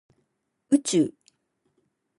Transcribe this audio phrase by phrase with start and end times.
[0.69, 1.13] 宇宙